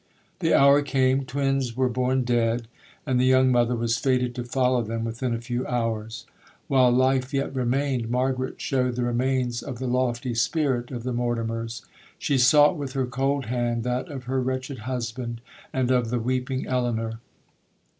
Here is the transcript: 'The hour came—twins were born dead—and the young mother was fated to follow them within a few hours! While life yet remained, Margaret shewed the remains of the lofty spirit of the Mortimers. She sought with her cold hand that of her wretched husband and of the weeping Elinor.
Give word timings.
'The 0.39 0.51
hour 0.51 0.81
came—twins 0.81 1.77
were 1.77 1.87
born 1.87 2.23
dead—and 2.23 3.19
the 3.19 3.23
young 3.25 3.51
mother 3.51 3.75
was 3.75 3.99
fated 3.99 4.33
to 4.33 4.43
follow 4.43 4.81
them 4.81 5.03
within 5.03 5.31
a 5.35 5.39
few 5.39 5.63
hours! 5.67 6.25
While 6.67 6.89
life 6.91 7.35
yet 7.35 7.53
remained, 7.53 8.09
Margaret 8.09 8.59
shewed 8.59 8.95
the 8.95 9.03
remains 9.03 9.61
of 9.61 9.77
the 9.77 9.85
lofty 9.85 10.33
spirit 10.33 10.89
of 10.89 11.03
the 11.03 11.13
Mortimers. 11.13 11.85
She 12.17 12.39
sought 12.39 12.77
with 12.77 12.93
her 12.93 13.05
cold 13.05 13.45
hand 13.45 13.83
that 13.83 14.07
of 14.09 14.23
her 14.23 14.41
wretched 14.41 14.79
husband 14.89 15.39
and 15.71 15.91
of 15.91 16.09
the 16.09 16.17
weeping 16.17 16.65
Elinor. 16.65 17.19